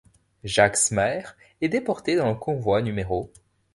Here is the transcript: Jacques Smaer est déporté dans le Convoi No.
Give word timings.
Jacques 0.43 0.77
Smaer 0.77 1.37
est 1.61 1.69
déporté 1.69 2.15
dans 2.15 2.29
le 2.29 2.33
Convoi 2.35 2.81
No. 2.81 3.31